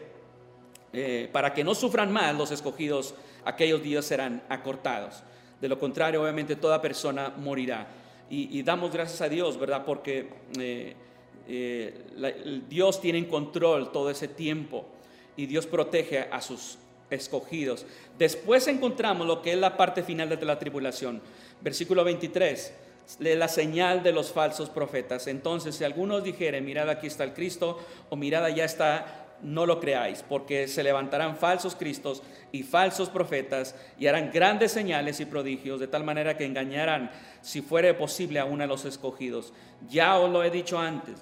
[0.93, 3.15] eh, para que no sufran más los escogidos,
[3.45, 5.23] aquellos días serán acortados.
[5.63, 7.87] De lo contrario, obviamente toda persona morirá.
[8.29, 9.85] Y, damos gracias a Dios, ¿verdad?
[9.85, 10.97] Porque eh,
[11.47, 14.87] eh, Dios tiene en control todo ese tiempo
[15.37, 16.79] y Dios protege a sus
[17.11, 17.87] escogidos.
[18.19, 21.23] Después encontramos lo que es la parte final de la tribulación.
[21.61, 22.73] Versículo 23,
[23.21, 25.29] la señal de los falsos profetas.
[25.29, 29.81] Entonces, si algunos dijeren, mirad aquí está el Cristo, o mirad allá está, no lo
[29.81, 35.81] creáis, porque se levantarán falsos cristos y falsos profetas y harán grandes señales y prodigios,
[35.81, 39.53] de tal manera que engañarán, si fuere posible, a uno de los escogidos.
[39.89, 41.17] Ya os lo he dicho antes.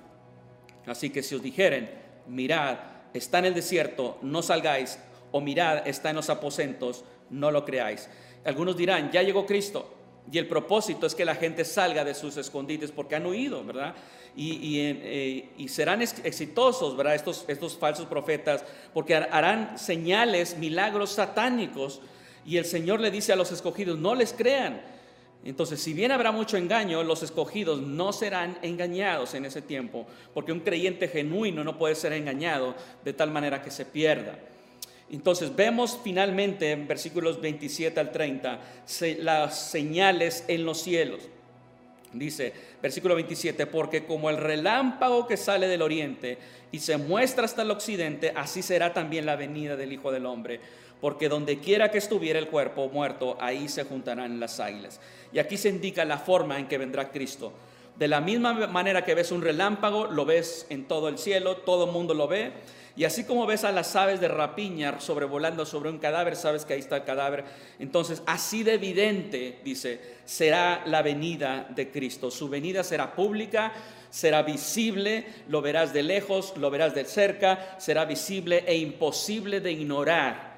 [0.86, 1.90] Así que si os dijeren,
[2.26, 2.78] mirad,
[3.14, 4.98] está en el desierto, no salgáis,
[5.32, 8.08] o mirad, está en los aposentos, no lo creáis.
[8.44, 9.94] Algunos dirán, ya llegó Cristo,
[10.32, 13.94] Y el propósito es que la gente salga de sus escondites porque han huido, ¿verdad?
[14.36, 17.16] Y, eh, serán exitosos, ¿verdad?
[17.16, 22.00] Estos, estos falsos profetas, porque harán señales, milagros satánicos.
[22.46, 24.80] Y el Señor le dice a los escogidos, no les crean.
[25.42, 30.52] Entonces, si bien habrá mucho engaño, los escogidos no serán engañados en ese tiempo, porque
[30.52, 34.38] un creyente genuino no puede ser engañado de tal manera que se pierda.
[35.10, 38.60] Entonces vemos finalmente en versículos 27 al 30
[39.18, 41.28] las señales en los cielos.
[42.12, 46.38] Dice, versículo 27, porque como el relámpago que sale del oriente
[46.72, 50.60] y se muestra hasta el occidente, así será también la venida del Hijo del Hombre.
[51.00, 55.00] Porque donde quiera que estuviera el cuerpo muerto, ahí se juntarán las águilas.
[55.32, 57.52] Y aquí se indica la forma en que vendrá Cristo.
[57.96, 61.86] De la misma manera que ves un relámpago, lo ves en todo el cielo, todo
[61.86, 62.52] el mundo lo ve
[62.96, 66.74] y así como ves a las aves de rapiña sobrevolando sobre un cadáver, sabes que
[66.74, 67.44] ahí está el cadáver.
[67.78, 72.30] Entonces, así de evidente, dice, será la venida de Cristo.
[72.30, 73.72] Su venida será pública,
[74.10, 79.72] será visible, lo verás de lejos, lo verás de cerca, será visible e imposible de
[79.72, 80.49] ignorar.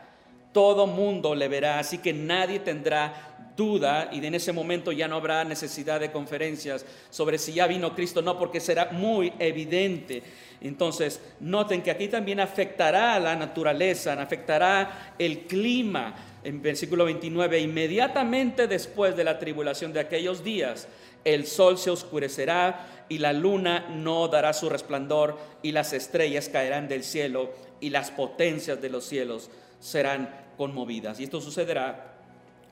[0.53, 5.17] Todo mundo le verá, así que nadie tendrá duda y en ese momento ya no
[5.17, 10.23] habrá necesidad de conferencias sobre si ya vino Cristo, no, porque será muy evidente.
[10.61, 16.15] Entonces, noten que aquí también afectará la naturaleza, afectará el clima.
[16.45, 20.89] En versículo 29, inmediatamente después de la tribulación de aquellos días,
[21.25, 26.89] el sol se oscurecerá y la luna no dará su resplandor y las estrellas caerán
[26.89, 31.21] del cielo y las potencias de los cielos serán conmovidas.
[31.21, 32.15] Y esto sucederá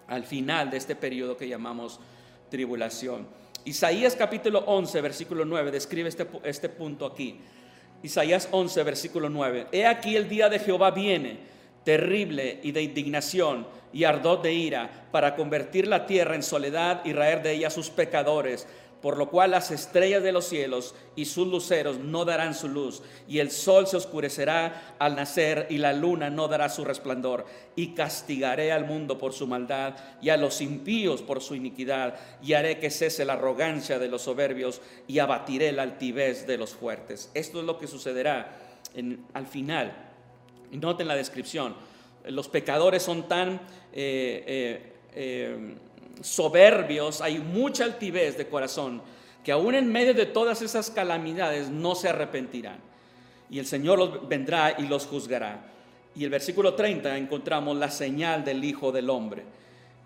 [0.06, 2.00] al final de este periodo que llamamos
[2.50, 3.26] tribulación.
[3.64, 7.40] Isaías capítulo 11, versículo 9, describe este, este punto aquí.
[8.02, 9.68] Isaías 11, versículo 9.
[9.72, 11.38] He aquí el día de Jehová viene,
[11.84, 17.12] terrible y de indignación y ardor de ira, para convertir la tierra en soledad y
[17.12, 18.66] raer de ella sus pecadores
[19.00, 23.02] por lo cual las estrellas de los cielos y sus luceros no darán su luz,
[23.26, 27.94] y el sol se oscurecerá al nacer, y la luna no dará su resplandor, y
[27.94, 32.78] castigaré al mundo por su maldad, y a los impíos por su iniquidad, y haré
[32.78, 37.30] que cese la arrogancia de los soberbios, y abatiré la altivez de los fuertes.
[37.34, 38.56] Esto es lo que sucederá
[39.32, 39.92] al final.
[40.72, 41.74] Noten la descripción.
[42.26, 43.60] Los pecadores son tan...
[43.92, 45.74] Eh, eh, eh,
[46.20, 49.02] soberbios, hay mucha altivez de corazón,
[49.44, 52.78] que aún en medio de todas esas calamidades no se arrepentirán.
[53.48, 55.61] Y el Señor los vendrá y los juzgará.
[56.14, 59.44] Y el versículo 30 encontramos la señal del Hijo del Hombre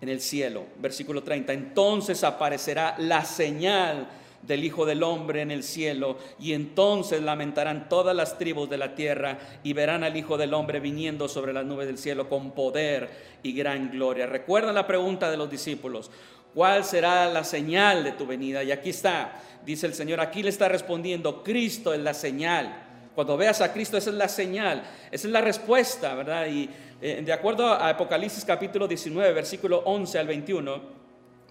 [0.01, 0.65] en el cielo.
[0.77, 4.07] Versículo 30, entonces aparecerá la señal
[4.47, 8.95] del Hijo del Hombre en el cielo, y entonces lamentarán todas las tribus de la
[8.95, 13.09] tierra y verán al Hijo del Hombre viniendo sobre las nubes del cielo con poder
[13.43, 14.25] y gran gloria.
[14.25, 16.11] Recuerda la pregunta de los discípulos,
[16.53, 18.63] ¿cuál será la señal de tu venida?
[18.63, 22.81] Y aquí está, dice el Señor, aquí le está respondiendo, Cristo es la señal.
[23.15, 26.47] Cuando veas a Cristo, esa es la señal, esa es la respuesta, ¿verdad?
[26.47, 26.69] Y
[27.01, 30.94] eh, de acuerdo a Apocalipsis capítulo 19, versículo 11 al 21,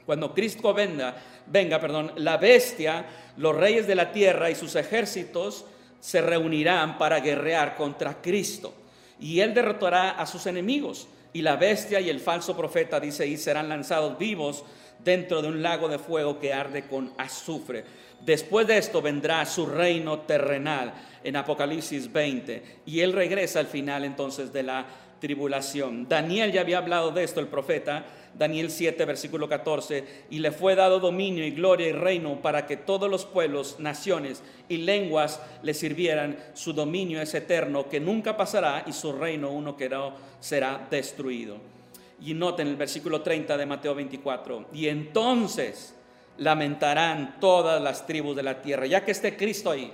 [0.06, 5.64] cuando Cristo venga, venga, perdón, la bestia, los reyes de la tierra y sus ejércitos
[6.00, 8.74] se reunirán para guerrear contra Cristo.
[9.18, 11.08] Y él derrotará a sus enemigos.
[11.32, 14.64] Y la bestia y el falso profeta, dice, y serán lanzados vivos
[15.02, 17.84] dentro de un lago de fuego que arde con azufre.
[18.20, 22.80] Después de esto vendrá su reino terrenal en Apocalipsis 20.
[22.86, 24.86] Y él regresa al final entonces de la
[25.20, 26.08] tribulación.
[26.08, 28.04] Daniel ya había hablado de esto, el profeta,
[28.36, 32.76] Daniel 7, versículo 14, y le fue dado dominio y gloria y reino para que
[32.76, 36.36] todos los pueblos, naciones y lenguas le sirvieran.
[36.54, 41.58] Su dominio es eterno, que nunca pasará, y su reino uno que no será destruido.
[42.20, 45.94] Y noten el versículo 30 de Mateo 24, y entonces
[46.38, 49.92] lamentarán todas las tribus de la tierra, ya que esté Cristo ahí.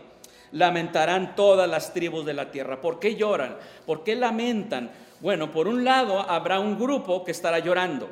[0.52, 2.80] Lamentarán todas las tribus de la tierra.
[2.80, 3.56] ¿Por qué lloran?
[3.86, 4.90] ¿Por qué lamentan?
[5.20, 8.08] Bueno, por un lado habrá un grupo que estará llorando.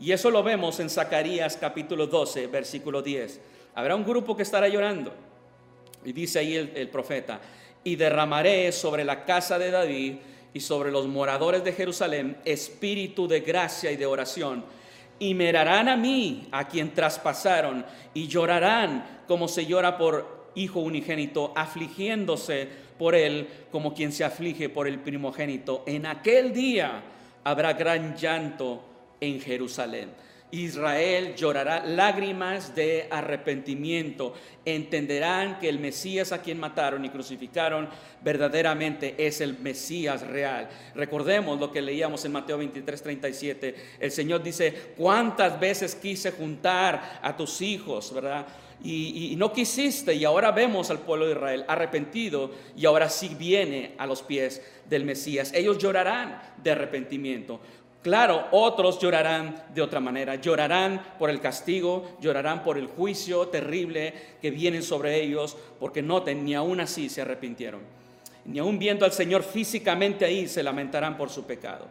[0.00, 3.40] Y eso lo vemos en Zacarías capítulo 12, versículo 10.
[3.74, 5.12] Habrá un grupo que estará llorando.
[6.04, 7.40] Y dice ahí el, profeta,
[7.84, 10.14] y derramaré sobre la casa de David
[10.54, 14.64] y sobre los moradores de Jerusalén espíritu de gracia y de oración.
[15.18, 17.84] Y mirarán a mí, a quien traspasaron,
[18.14, 24.68] y llorarán como se llora por hijo unigénito, afligiéndose por él como quien se aflige
[24.68, 25.84] por el primogénito.
[25.86, 27.02] En aquel día
[27.44, 28.82] habrá gran llanto
[29.20, 30.10] en Jerusalén.
[30.50, 34.34] Israel llorará lágrimas de arrepentimiento.
[34.64, 37.88] Entenderán que el Mesías a quien mataron y crucificaron
[38.22, 40.68] verdaderamente es el Mesías real.
[40.94, 43.74] Recordemos lo que leíamos en Mateo 23, 37.
[44.00, 48.46] El Señor dice, ¿cuántas veces quise juntar a tus hijos, verdad?
[48.82, 53.34] Y, y, no quisiste y ahora vemos al pueblo de Israel arrepentido y ahora sí
[53.36, 55.52] viene a los pies del Mesías.
[55.52, 57.60] Ellos llorarán de arrepentimiento.
[58.02, 64.14] Claro, otros llorarán de otra manera, llorarán por el castigo, llorarán por el juicio terrible
[64.40, 67.80] que viene sobre ellos, porque noten, ni aún así se arrepintieron.
[68.44, 71.86] Ni aún viendo al Señor físicamente ahí se lamentarán por su pecado.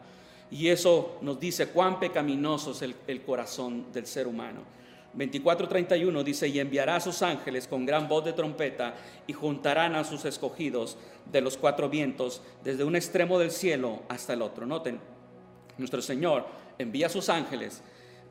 [0.49, 4.61] Y eso nos dice cuán pecaminoso es el, corazón del ser humano.
[5.15, 8.95] 24:31 dice, y enviará a sus ángeles con gran voz de trompeta
[9.25, 10.97] y juntarán a sus escogidos
[11.29, 14.65] de los cuatro vientos, desde un extremo del cielo hasta el otro.
[14.65, 14.99] Noten,
[15.77, 16.45] nuestro Señor
[16.77, 17.81] envía a sus ángeles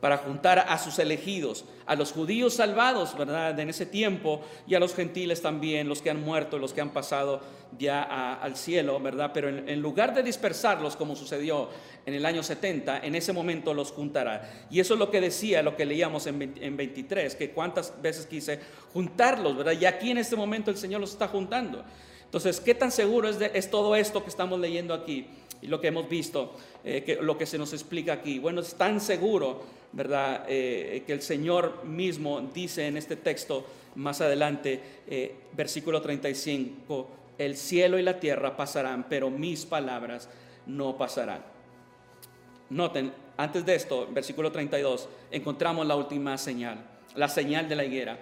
[0.00, 3.58] para juntar a sus elegidos, a los judíos salvados, ¿verdad?
[3.58, 6.90] En ese tiempo y a los gentiles también, los que han muerto, los que han
[6.90, 7.40] pasado
[7.78, 9.30] ya al cielo, ¿verdad?
[9.32, 11.70] Pero en, lugar de dispersarlos como sucedió
[12.04, 14.66] en el año 70, en ese momento los juntará.
[14.70, 18.26] Y eso es lo que decía, lo que leíamos en, en 23, que cuántas veces
[18.26, 18.60] quise
[18.92, 19.74] juntarlos, ¿verdad?
[19.80, 21.84] Y aquí en este momento el Señor los está juntando.
[22.24, 25.26] Entonces, ¿qué tan seguro es, es todo esto que estamos leyendo aquí?
[25.62, 28.38] Y lo que hemos visto, eh, que, lo que se nos explica aquí.
[28.38, 33.64] Bueno, es tan seguro, ¿verdad?, eh, que el Señor mismo dice en este texto
[33.96, 40.28] más adelante, eh, versículo 35, el cielo y la tierra pasarán, pero mis palabras
[40.66, 41.42] no pasarán.
[42.70, 46.78] Noten, antes de esto, versículo 32, encontramos la última señal,
[47.14, 48.18] la señal de la higuera.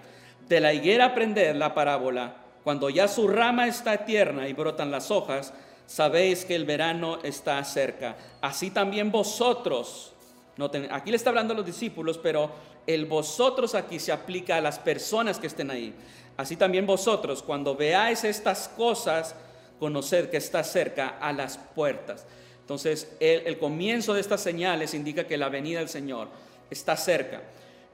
[0.47, 5.11] De la higuera aprender la parábola, cuando ya su rama está tierna y brotan las
[5.11, 5.53] hojas,
[5.87, 8.15] sabéis que el verano está cerca.
[8.41, 10.13] Así también vosotros,
[10.57, 12.51] noten, aquí le está hablando a los discípulos, pero
[12.87, 15.93] el vosotros aquí se aplica a las personas que estén ahí.
[16.37, 19.35] Así también vosotros, cuando veáis estas cosas,
[19.79, 22.25] conoced que está cerca a las puertas.
[22.61, 26.27] Entonces, el, el comienzo de estas señales indica que la venida del Señor
[26.69, 27.41] está cerca.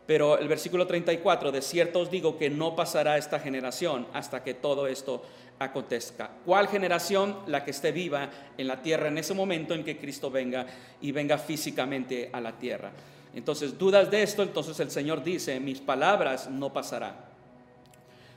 [0.08, 4.54] Pero el versículo 34, de cierto os digo que no pasará esta generación hasta que
[4.54, 5.24] todo esto
[5.64, 6.30] acontezca.
[6.46, 7.38] ¿Cuál generación?
[7.48, 10.66] La que esté viva en la tierra en ese momento en que Cristo venga
[11.02, 12.92] y venga físicamente a la tierra.
[13.34, 17.16] Entonces, dudas de esto, entonces el Señor dice, mis palabras no pasarán.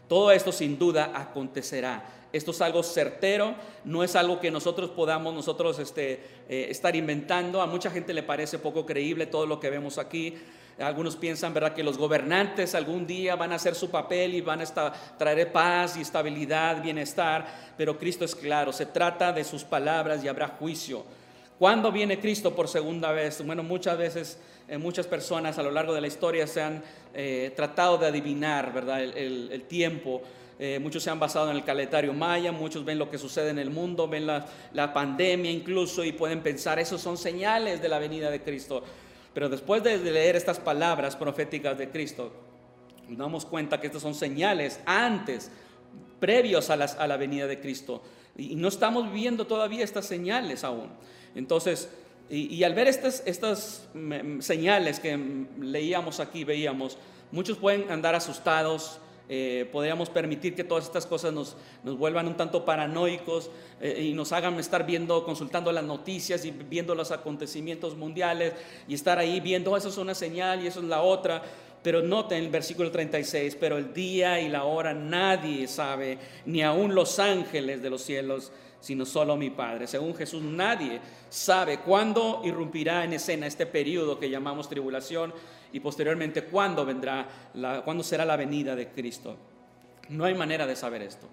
[0.08, 2.04] Todo esto sin duda acontecerá.
[2.32, 3.54] Esto es algo certero,
[3.84, 7.62] no es algo que nosotros podamos nosotros este, eh, estar inventando.
[7.62, 10.34] A mucha gente le parece poco creíble todo lo que vemos aquí.
[10.78, 14.60] Algunos piensan, ¿verdad?, que los gobernantes algún día van a hacer su papel y van
[14.60, 17.46] a traer paz y estabilidad, bienestar,
[17.76, 21.04] pero Cristo es claro, se trata de sus palabras y habrá juicio.
[21.58, 23.44] ¿Cuándo viene Cristo por segunda vez?
[23.46, 27.52] Bueno, muchas veces eh, muchas personas a lo largo de la historia se han eh,
[27.54, 30.22] tratado de adivinar, ¿verdad?, el, tiempo.
[30.58, 33.58] Eh, muchos se han basado en el calendario maya, muchos ven lo que sucede en
[33.58, 37.98] el mundo, ven la, la pandemia incluso y pueden pensar, esos son señales de la
[37.98, 38.82] venida de Cristo.
[39.34, 42.32] Pero después de leer estas palabras proféticas de Cristo,
[43.08, 45.50] nos damos cuenta que estas son señales antes,
[46.20, 48.02] previos a, la venida de Cristo.
[48.36, 50.88] Y no estamos viendo todavía estas señales aún.
[51.34, 51.88] Entonces,
[52.30, 55.18] y, al ver estas, mm, señales que
[55.60, 56.96] leíamos aquí, veíamos,
[57.30, 62.36] muchos pueden andar asustados, eh, podríamos permitir que todas estas cosas nos, nos vuelvan un
[62.36, 63.50] tanto paranoicos
[63.80, 68.52] eh, y nos hagan estar viendo, consultando las noticias y viendo los acontecimientos mundiales
[68.86, 71.42] y estar ahí viendo, oh, eso es una señal y eso es la otra.
[71.82, 76.94] Pero noten el versículo 36, pero el día y la hora nadie sabe, ni aun
[76.94, 79.86] los ángeles de los cielos, sino solo mi Padre.
[79.86, 81.00] Según Jesús, nadie
[81.30, 85.32] sabe cuándo irrumpirá en escena este periodo que llamamos tribulación
[85.74, 87.26] y posteriormente cuándo vendrá,
[87.84, 89.36] cuándo será la venida de Cristo.
[90.08, 91.26] No hay manera de saber esto.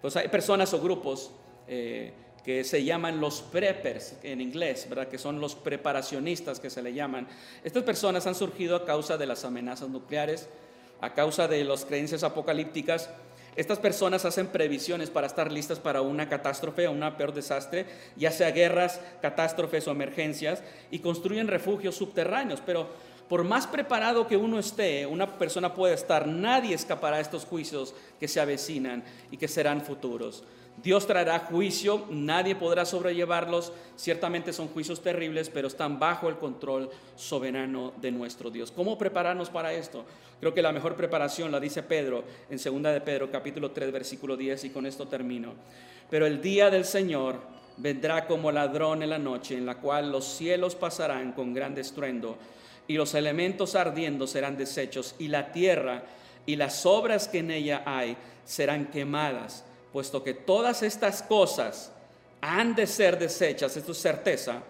[0.00, 1.30] Pues hay personas o grupos
[1.68, 2.10] eh,
[2.42, 5.08] que se llaman los preppers en inglés, ¿verdad?
[5.08, 7.28] que son los preparacionistas que se le llaman.
[7.62, 10.48] Estas personas han surgido a causa de las amenazas nucleares,
[11.02, 13.10] a causa de las creencias apocalípticas.
[13.56, 17.84] Estas personas hacen previsiones para estar listas para una catástrofe o un peor desastre,
[18.16, 22.62] ya sea guerras, catástrofes o emergencias, y construyen refugios subterráneos.
[22.64, 27.46] Pero por más preparado que uno esté, una persona puede estar, nadie escapará de estos
[27.46, 30.44] juicios que se avecinan y que serán futuros.
[30.82, 33.72] Dios traerá juicio, nadie podrá sobrellevarlos.
[33.96, 38.70] Ciertamente son juicios terribles, pero están bajo el control soberano de nuestro Dios.
[38.70, 40.04] ¿Cómo prepararnos para esto?
[40.38, 44.36] Creo que la mejor preparación la dice Pedro en 2 de Pedro, capítulo 3, versículo
[44.36, 45.54] 10, y con esto termino.
[46.10, 47.40] Pero el día del Señor
[47.78, 52.36] vendrá como ladrón en la noche, en la cual los cielos pasarán con gran estruendo
[52.86, 56.02] y los elementos ardiendo serán deshechos, y la tierra
[56.46, 61.92] y las obras que en ella hay serán quemadas, puesto que todas estas cosas
[62.40, 64.62] han de ser deshechas, esto es certeza,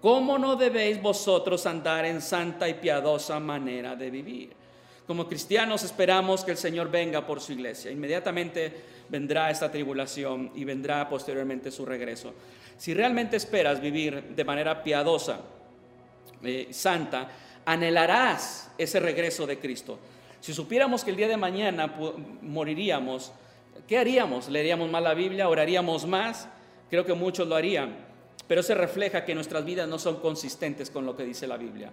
[0.00, 4.64] ¿cómo no debéis vosotros andar en santa y piadosa manera de vivir?
[5.06, 7.90] Como cristianos esperamos que el Señor venga por su iglesia.
[7.90, 8.72] Inmediatamente
[9.08, 12.32] vendrá esta tribulación y vendrá posteriormente su regreso.
[12.78, 15.40] Si realmente esperas vivir de manera piadosa,
[16.42, 17.28] eh, santa,
[17.64, 19.98] anhelarás ese regreso de Cristo.
[20.40, 21.94] Si supiéramos que el día de mañana
[22.42, 23.32] moriríamos,
[23.88, 24.48] ¿qué haríamos?
[24.48, 25.48] ¿Leeríamos más la Biblia?
[25.48, 26.48] ¿Oraríamos más?
[26.90, 27.96] Creo que muchos lo harían,
[28.46, 31.90] pero se refleja que nuestras vidas no son consistentes con lo que dice la Biblia.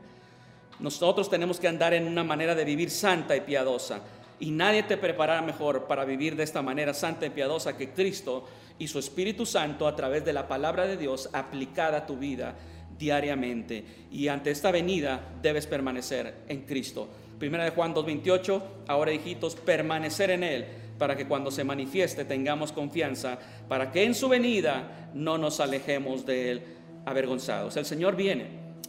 [0.79, 4.01] Nosotros tenemos que andar en una manera de vivir santa y piadosa.
[4.39, 8.47] Y nadie te preparará mejor para vivir de esta manera santa y piadosa que Cristo
[8.79, 12.55] y su Espíritu Santo a través de la palabra de Dios aplicada a tu vida
[13.01, 13.83] diariamente.
[14.11, 17.09] Y ante esta venida debes permanecer en Cristo.
[17.39, 20.65] Primera de Juan 2.28, ahora hijitos, permanecer en Él
[20.99, 26.27] para que cuando se manifieste tengamos confianza, para que en su venida no nos alejemos
[26.27, 26.61] de Él
[27.05, 27.75] avergonzados.
[27.75, 28.45] El Señor viene,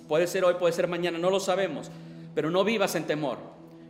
[0.06, 1.90] puede ser hoy, puede ser mañana, no lo sabemos,
[2.34, 3.38] pero no vivas en temor,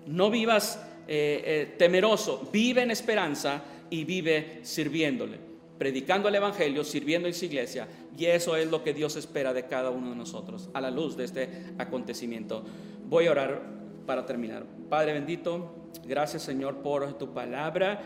[0.07, 3.61] no vivas eh, eh, temeroso, vive en esperanza
[3.91, 5.39] y vive sirviéndole,
[5.77, 7.89] predicando el Evangelio, sirviendo en su iglesia.
[8.17, 11.17] Y eso es lo que Dios espera de cada uno de nosotros a la luz
[11.17, 12.63] de este acontecimiento.
[13.09, 13.63] Voy a orar
[14.07, 14.65] para terminar.
[14.89, 18.01] Padre bendito, Gracias Señor por tu palabra.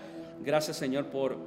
[0.44, 1.38] Gracias Señor por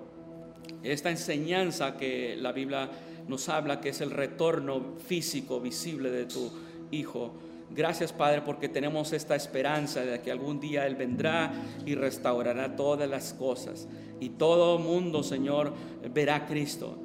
[0.84, 2.89] esta enseñanza que la Biblia
[3.28, 6.51] nos habla, que es el retorno físico, visible de tu
[6.91, 7.34] Hijo.
[7.70, 11.51] Gracias Padre porque tenemos esta esperanza de que algún día Él vendrá
[11.86, 13.88] y restaurará todas las cosas.
[14.20, 15.74] Y todo mundo, Señor,
[16.12, 16.97] verá a Cristo.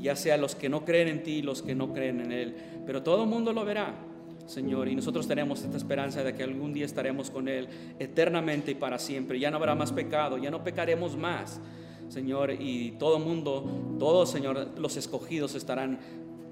[0.00, 2.54] Ya sea los que no creen en ti y los que no creen en Él.
[2.86, 3.94] Pero todo el mundo lo verá.
[4.46, 8.74] Señor, y nosotros tenemos esta esperanza de que algún día estaremos con Él eternamente y
[8.74, 9.38] para siempre.
[9.38, 11.60] Ya no habrá más pecado, ya no pecaremos más,
[12.08, 16.00] Señor, y todo el mundo, todos, Señor, los escogidos estarán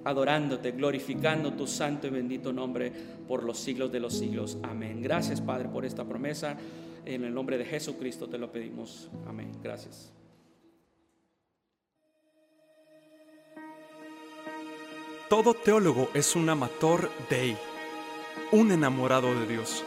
[0.04, 2.92] adorándote, glorificando tu santo y bendito nombre
[3.26, 4.58] por los siglos de los siglos.
[4.62, 5.02] Amén.
[5.02, 6.56] Gracias, Padre, por esta promesa.
[7.04, 9.10] En el nombre de Jesucristo te lo pedimos.
[9.26, 9.50] Amén.
[9.62, 10.17] Gracias.
[15.28, 17.54] Todo teólogo es un amator Dei
[18.50, 19.84] un enamorado de Dios.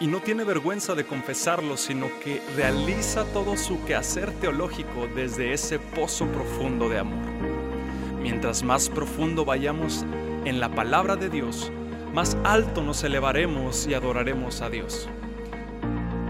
[0.00, 5.78] Y no tiene vergüenza de confesarlo, sino que realiza todo su quehacer teológico desde ese
[5.78, 7.24] pozo profundo de amor.
[8.20, 10.04] Mientras más profundo vayamos
[10.44, 11.70] en la palabra de Dios,
[12.12, 15.08] más alto nos elevaremos y adoraremos a Dios.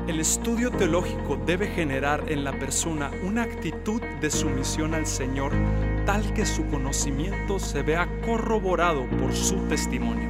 [0.06, 5.52] El estudio teológico debe generar en la persona una actitud de sumisión al Señor
[6.04, 10.28] tal que su conocimiento se vea corroborado por su testimonio.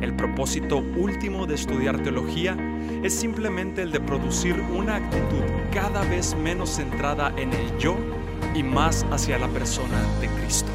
[0.00, 2.56] El propósito último de estudiar teología
[3.02, 5.42] es simplemente el de producir una actitud
[5.72, 7.96] cada vez menos centrada en el yo
[8.54, 10.69] y más hacia la persona de Cristo.